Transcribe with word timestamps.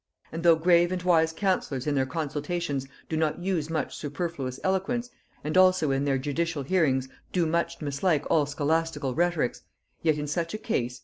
And 0.31 0.41
though 0.41 0.55
grave 0.55 0.91
and 0.91 1.03
wise 1.03 1.31
councillors 1.31 1.85
in 1.85 1.93
their 1.93 2.07
consultations 2.07 2.87
do 3.07 3.15
not 3.15 3.37
use 3.37 3.69
much 3.69 3.95
superfluous 3.95 4.59
eloquence, 4.63 5.11
and 5.43 5.55
also 5.55 5.91
in 5.91 6.05
their 6.05 6.17
judicial 6.17 6.63
hearings 6.63 7.07
do 7.31 7.45
much 7.45 7.79
mislike 7.83 8.25
all 8.27 8.47
scholastical 8.47 9.13
rhetorics: 9.13 9.61
yet 10.01 10.17
in 10.17 10.25
such 10.25 10.55
a 10.55 10.57
case... 10.57 10.99